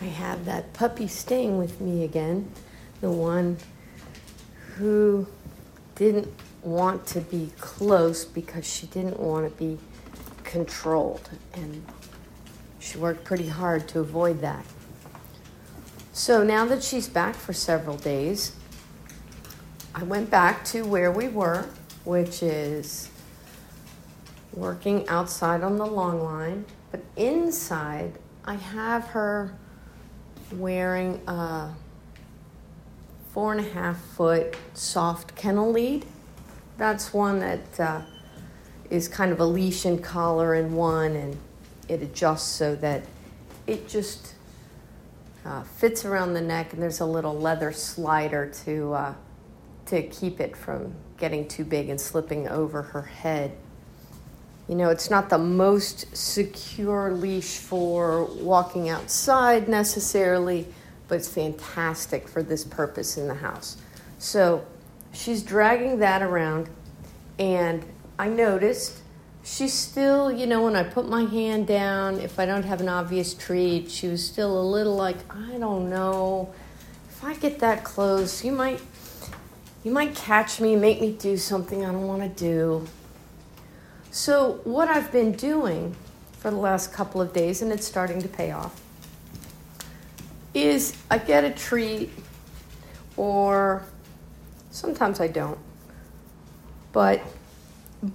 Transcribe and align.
I 0.00 0.06
have 0.06 0.46
that 0.46 0.72
puppy 0.72 1.06
staying 1.06 1.58
with 1.58 1.80
me 1.80 2.04
again, 2.04 2.50
the 3.00 3.10
one 3.10 3.58
who 4.76 5.26
didn't 5.94 6.32
want 6.62 7.06
to 7.08 7.20
be 7.20 7.52
close 7.58 8.24
because 8.24 8.66
she 8.66 8.86
didn't 8.86 9.20
want 9.20 9.50
to 9.50 9.58
be 9.58 9.78
controlled. 10.42 11.28
And 11.52 11.84
she 12.78 12.96
worked 12.96 13.24
pretty 13.24 13.48
hard 13.48 13.88
to 13.88 14.00
avoid 14.00 14.40
that. 14.40 14.64
So 16.12 16.42
now 16.42 16.64
that 16.66 16.82
she's 16.82 17.08
back 17.08 17.34
for 17.34 17.52
several 17.52 17.96
days, 17.96 18.56
I 19.94 20.02
went 20.02 20.30
back 20.30 20.64
to 20.66 20.82
where 20.82 21.10
we 21.10 21.28
were, 21.28 21.68
which 22.04 22.42
is 22.42 23.10
working 24.54 25.06
outside 25.08 25.62
on 25.62 25.76
the 25.76 25.86
long 25.86 26.22
line. 26.22 26.64
But 26.90 27.02
inside, 27.16 28.18
I 28.44 28.54
have 28.54 29.04
her 29.08 29.54
wearing 30.52 31.20
a 31.26 31.74
four 33.32 33.52
and 33.52 33.64
a 33.64 33.70
half 33.70 34.00
foot 34.00 34.56
soft 34.74 35.36
kennel 35.36 35.70
lead. 35.70 36.04
That's 36.78 37.12
one 37.12 37.38
that 37.40 37.80
uh, 37.80 38.02
is 38.90 39.08
kind 39.08 39.32
of 39.32 39.40
a 39.40 39.44
leash 39.44 39.84
and 39.84 40.02
collar 40.02 40.54
in 40.54 40.74
one, 40.74 41.14
and 41.14 41.36
it 41.88 42.02
adjusts 42.02 42.48
so 42.48 42.74
that 42.76 43.04
it 43.66 43.88
just 43.88 44.34
uh, 45.44 45.62
fits 45.62 46.04
around 46.04 46.34
the 46.34 46.40
neck, 46.40 46.72
and 46.72 46.82
there's 46.82 47.00
a 47.00 47.06
little 47.06 47.38
leather 47.38 47.72
slider 47.72 48.46
to 48.64 48.92
uh, 48.92 49.14
to 49.86 50.02
keep 50.02 50.40
it 50.40 50.56
from 50.56 50.94
getting 51.18 51.46
too 51.46 51.64
big 51.64 51.88
and 51.88 52.00
slipping 52.00 52.48
over 52.48 52.82
her 52.82 53.02
head. 53.02 53.56
You 54.70 54.76
know, 54.76 54.90
it's 54.90 55.10
not 55.10 55.30
the 55.30 55.36
most 55.36 56.16
secure 56.16 57.12
leash 57.12 57.58
for 57.58 58.26
walking 58.26 58.88
outside 58.88 59.68
necessarily, 59.68 60.64
but 61.08 61.16
it's 61.16 61.28
fantastic 61.28 62.28
for 62.28 62.40
this 62.40 62.62
purpose 62.62 63.18
in 63.18 63.26
the 63.26 63.34
house. 63.34 63.78
So 64.20 64.64
she's 65.12 65.42
dragging 65.42 65.98
that 65.98 66.22
around, 66.22 66.68
and 67.36 67.84
I 68.16 68.28
noticed 68.28 69.00
she's 69.42 69.72
still, 69.72 70.30
you 70.30 70.46
know, 70.46 70.62
when 70.62 70.76
I 70.76 70.84
put 70.84 71.08
my 71.08 71.24
hand 71.24 71.66
down, 71.66 72.20
if 72.20 72.38
I 72.38 72.46
don't 72.46 72.64
have 72.64 72.80
an 72.80 72.88
obvious 72.88 73.34
treat, 73.34 73.90
she 73.90 74.06
was 74.06 74.24
still 74.24 74.56
a 74.56 74.62
little 74.62 74.94
like, 74.94 75.16
I 75.34 75.58
don't 75.58 75.90
know. 75.90 76.54
If 77.08 77.24
I 77.24 77.34
get 77.34 77.58
that 77.58 77.82
close, 77.82 78.44
you 78.44 78.52
might 78.52 78.80
you 79.82 79.90
might 79.90 80.14
catch 80.14 80.60
me, 80.60 80.76
make 80.76 81.00
me 81.00 81.10
do 81.10 81.36
something 81.36 81.84
I 81.84 81.90
don't 81.90 82.06
want 82.06 82.22
to 82.22 82.28
do. 82.28 82.86
So, 84.12 84.60
what 84.64 84.88
I've 84.88 85.12
been 85.12 85.32
doing 85.32 85.94
for 86.32 86.50
the 86.50 86.56
last 86.56 86.92
couple 86.92 87.20
of 87.20 87.32
days, 87.32 87.62
and 87.62 87.70
it's 87.70 87.86
starting 87.86 88.20
to 88.22 88.28
pay 88.28 88.50
off, 88.50 88.80
is 90.52 90.96
I 91.08 91.18
get 91.18 91.44
a 91.44 91.52
treat, 91.52 92.10
or 93.16 93.84
sometimes 94.72 95.20
I 95.20 95.28
don't. 95.28 95.58
But 96.92 97.22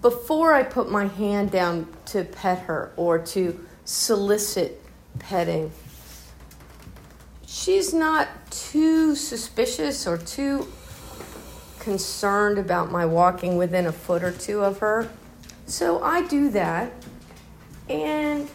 before 0.01 0.53
I 0.53 0.63
put 0.63 0.91
my 0.91 1.07
hand 1.07 1.51
down 1.51 1.87
to 2.07 2.25
pet 2.25 2.59
her 2.63 2.91
or 2.97 3.19
to 3.19 3.65
solicit 3.85 4.83
petting, 5.19 5.71
she's 7.47 7.93
not 7.93 8.27
too 8.51 9.15
suspicious 9.15 10.05
or 10.05 10.17
too 10.17 10.67
concerned 11.79 12.57
about 12.57 12.91
my 12.91 13.05
walking 13.05 13.55
within 13.55 13.85
a 13.85 13.93
foot 13.93 14.25
or 14.25 14.31
two 14.31 14.61
of 14.61 14.79
her. 14.79 15.09
So 15.65 16.01
I 16.01 16.27
do 16.27 16.49
that. 16.49 16.91
And 17.89 18.49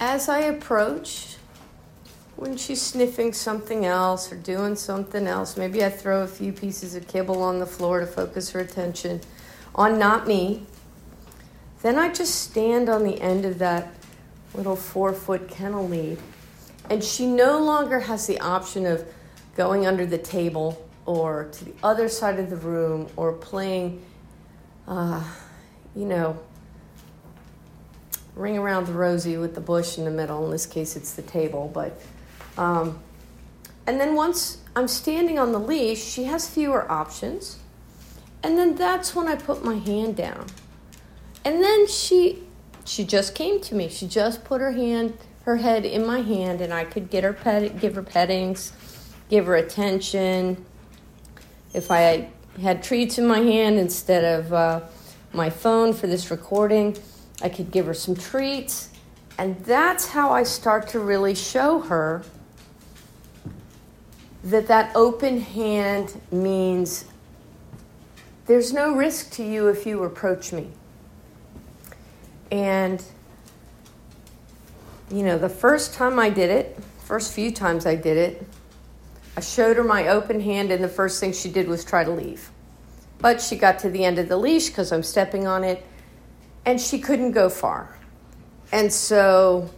as 0.00 0.28
I 0.28 0.40
approach, 0.40 1.36
when 2.36 2.56
she's 2.56 2.82
sniffing 2.82 3.32
something 3.32 3.86
else 3.86 4.30
or 4.30 4.36
doing 4.36 4.76
something 4.76 5.26
else, 5.26 5.56
maybe 5.56 5.84
I 5.84 5.90
throw 5.90 6.22
a 6.22 6.26
few 6.26 6.52
pieces 6.52 6.94
of 6.94 7.08
kibble 7.08 7.42
on 7.42 7.58
the 7.58 7.66
floor 7.66 8.00
to 8.00 8.06
focus 8.06 8.50
her 8.50 8.60
attention 8.60 9.20
on 9.74 9.98
not 9.98 10.26
me. 10.26 10.66
Then 11.82 11.98
I 11.98 12.12
just 12.12 12.42
stand 12.42 12.88
on 12.88 13.04
the 13.04 13.20
end 13.20 13.44
of 13.44 13.58
that 13.58 13.94
little 14.54 14.76
four 14.76 15.12
foot 15.12 15.48
kennel 15.48 15.88
lead. 15.88 16.18
And 16.90 17.02
she 17.02 17.26
no 17.26 17.58
longer 17.58 18.00
has 18.00 18.26
the 18.26 18.40
option 18.40 18.86
of 18.86 19.06
going 19.56 19.86
under 19.86 20.06
the 20.06 20.18
table 20.18 20.86
or 21.04 21.44
to 21.52 21.64
the 21.64 21.74
other 21.82 22.08
side 22.08 22.38
of 22.38 22.50
the 22.50 22.56
room 22.56 23.08
or 23.16 23.32
playing 23.32 24.02
uh, 24.86 25.22
you 25.94 26.04
know, 26.04 26.38
ring 28.34 28.58
around 28.58 28.86
the 28.86 28.92
rosy 28.92 29.36
with 29.36 29.54
the 29.54 29.60
bush 29.60 29.98
in 29.98 30.04
the 30.04 30.10
middle. 30.10 30.44
In 30.44 30.50
this 30.50 30.66
case, 30.66 30.94
it's 30.94 31.14
the 31.14 31.22
table. 31.22 31.70
But, 31.72 31.98
um, 32.58 33.00
and 33.86 33.98
then 33.98 34.14
once 34.14 34.58
I'm 34.76 34.88
standing 34.88 35.38
on 35.38 35.52
the 35.52 35.58
leash, 35.58 36.02
she 36.02 36.24
has 36.24 36.48
fewer 36.48 36.90
options. 36.90 37.58
And 38.42 38.58
then 38.58 38.74
that's 38.74 39.14
when 39.14 39.26
I 39.26 39.34
put 39.36 39.64
my 39.64 39.76
hand 39.76 40.16
down. 40.16 40.46
And 41.44 41.62
then 41.62 41.88
she, 41.88 42.42
she 42.84 43.04
just 43.04 43.34
came 43.34 43.60
to 43.62 43.74
me. 43.74 43.88
She 43.88 44.06
just 44.06 44.44
put 44.44 44.60
her 44.60 44.72
hand, 44.72 45.16
her 45.44 45.56
head 45.56 45.86
in 45.86 46.06
my 46.06 46.20
hand, 46.20 46.60
and 46.60 46.72
I 46.72 46.84
could 46.84 47.08
get 47.08 47.24
her 47.24 47.32
pet, 47.32 47.80
give 47.80 47.94
her 47.94 48.02
pettings, 48.02 48.72
give 49.30 49.46
her 49.46 49.56
attention. 49.56 50.64
If 51.72 51.90
I 51.90 52.30
had 52.60 52.82
treats 52.82 53.18
in 53.18 53.26
my 53.26 53.40
hand 53.40 53.78
instead 53.78 54.24
of 54.24 54.52
uh, 54.52 54.80
my 55.32 55.50
phone 55.50 55.92
for 55.92 56.06
this 56.06 56.30
recording. 56.30 56.96
I 57.42 57.48
could 57.48 57.70
give 57.70 57.86
her 57.86 57.94
some 57.94 58.14
treats. 58.14 58.90
And 59.38 59.58
that's 59.64 60.08
how 60.08 60.32
I 60.32 60.44
start 60.44 60.88
to 60.88 61.00
really 61.00 61.34
show 61.34 61.80
her 61.80 62.24
that 64.44 64.68
that 64.68 64.94
open 64.94 65.40
hand 65.40 66.18
means 66.30 67.04
there's 68.46 68.72
no 68.72 68.94
risk 68.94 69.32
to 69.32 69.42
you 69.42 69.68
if 69.68 69.84
you 69.84 70.04
approach 70.04 70.52
me. 70.52 70.68
And, 72.50 73.02
you 75.10 75.24
know, 75.24 75.36
the 75.36 75.48
first 75.48 75.94
time 75.94 76.18
I 76.18 76.30
did 76.30 76.48
it, 76.48 76.78
first 77.04 77.32
few 77.32 77.50
times 77.50 77.86
I 77.86 77.96
did 77.96 78.16
it, 78.16 78.46
I 79.36 79.40
showed 79.40 79.76
her 79.76 79.84
my 79.84 80.08
open 80.08 80.40
hand, 80.40 80.70
and 80.70 80.82
the 80.82 80.88
first 80.88 81.20
thing 81.20 81.32
she 81.32 81.50
did 81.50 81.68
was 81.68 81.84
try 81.84 82.04
to 82.04 82.10
leave. 82.10 82.50
But 83.18 83.40
she 83.40 83.56
got 83.56 83.78
to 83.80 83.90
the 83.90 84.04
end 84.04 84.18
of 84.18 84.28
the 84.28 84.36
leash 84.36 84.68
because 84.68 84.92
I'm 84.92 85.02
stepping 85.02 85.46
on 85.46 85.62
it, 85.62 85.84
and 86.64 86.80
she 86.80 86.98
couldn't 86.98 87.32
go 87.32 87.48
far. 87.48 87.98
And 88.72 88.92
so 88.92 89.70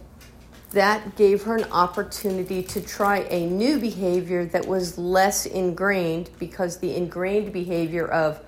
that 0.71 1.15
gave 1.15 1.43
her 1.43 1.57
an 1.57 1.65
opportunity 1.71 2.63
to 2.63 2.81
try 2.81 3.19
a 3.29 3.45
new 3.45 3.79
behavior 3.79 4.45
that 4.45 4.67
was 4.67 4.97
less 4.97 5.45
ingrained 5.45 6.29
because 6.39 6.77
the 6.77 6.95
ingrained 6.95 7.51
behavior 7.51 8.07
of, 8.07 8.39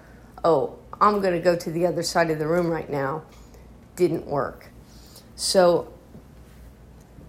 oh, 0.44 0.78
I'm 1.00 1.20
going 1.20 1.34
to 1.34 1.40
go 1.40 1.56
to 1.56 1.72
the 1.72 1.86
other 1.88 2.04
side 2.04 2.30
of 2.30 2.40
the 2.40 2.48
room 2.48 2.68
right 2.68 2.90
now, 2.90 3.24
didn't 3.96 4.28
work. 4.28 4.70
So 5.36 5.92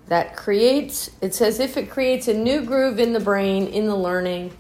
that 0.09 0.37
creates, 0.37 1.11
it's 1.21 1.41
as 1.41 1.61
if 1.61 1.77
it 1.77 1.91
creates 1.91 2.29
a 2.29 2.35
new 2.35 2.63
groove 2.65 2.99
in 2.99 3.13
the 3.13 3.21
brain, 3.21 3.67
in 3.67 3.87
the 3.87 3.97
learning, 3.97 4.57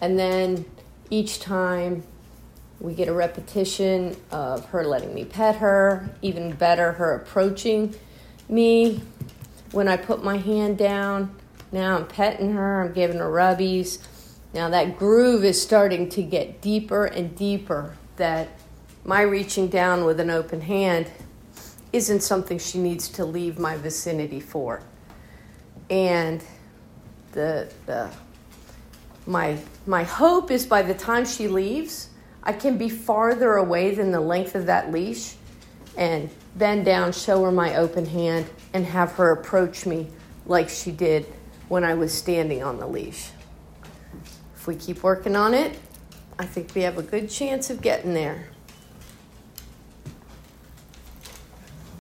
and 0.00 0.18
then 0.18 0.64
each 1.10 1.38
time 1.40 2.02
we 2.80 2.94
get 2.94 3.08
a 3.08 3.12
repetition 3.12 4.16
of 4.30 4.64
her 4.66 4.84
letting 4.84 5.14
me 5.14 5.24
pet 5.24 5.56
her, 5.56 6.10
even 6.22 6.52
better, 6.52 6.92
her 6.92 7.14
approaching 7.14 7.94
me. 8.48 9.00
When 9.72 9.88
I 9.88 9.96
put 9.96 10.22
my 10.22 10.36
hand 10.36 10.78
down, 10.78 11.34
now 11.72 11.96
I'm 11.96 12.06
petting 12.06 12.52
her, 12.52 12.82
I'm 12.82 12.92
giving 12.92 13.18
her 13.18 13.30
rubbies. 13.30 13.98
Now 14.54 14.70
that 14.70 14.98
groove 14.98 15.44
is 15.44 15.60
starting 15.60 16.08
to 16.10 16.22
get 16.22 16.60
deeper 16.60 17.06
and 17.06 17.36
deeper. 17.36 17.96
That 18.16 18.48
my 19.04 19.20
reaching 19.22 19.68
down 19.68 20.04
with 20.04 20.20
an 20.20 20.30
open 20.30 20.62
hand 20.62 21.10
isn't 21.96 22.20
something 22.20 22.58
she 22.58 22.78
needs 22.78 23.08
to 23.08 23.24
leave 23.24 23.58
my 23.58 23.76
vicinity 23.76 24.38
for. 24.38 24.82
And 25.88 26.44
the, 27.32 27.72
the 27.86 28.10
my 29.26 29.58
my 29.86 30.04
hope 30.04 30.50
is 30.50 30.66
by 30.66 30.82
the 30.82 30.94
time 30.94 31.24
she 31.24 31.48
leaves, 31.48 32.10
I 32.42 32.52
can 32.52 32.76
be 32.76 32.88
farther 32.88 33.54
away 33.54 33.94
than 33.94 34.12
the 34.12 34.20
length 34.20 34.54
of 34.54 34.66
that 34.66 34.92
leash 34.92 35.34
and 35.96 36.28
bend 36.54 36.84
down, 36.84 37.12
show 37.12 37.42
her 37.44 37.50
my 37.50 37.76
open 37.76 38.04
hand, 38.04 38.46
and 38.74 38.84
have 38.84 39.12
her 39.12 39.32
approach 39.32 39.86
me 39.86 40.08
like 40.44 40.68
she 40.68 40.90
did 40.90 41.24
when 41.68 41.82
I 41.82 41.94
was 41.94 42.12
standing 42.12 42.62
on 42.62 42.78
the 42.78 42.86
leash. 42.86 43.30
If 44.54 44.66
we 44.66 44.76
keep 44.76 45.02
working 45.02 45.34
on 45.34 45.54
it, 45.54 45.78
I 46.38 46.44
think 46.44 46.74
we 46.74 46.82
have 46.82 46.98
a 46.98 47.02
good 47.02 47.30
chance 47.30 47.70
of 47.70 47.80
getting 47.80 48.12
there. 48.12 48.48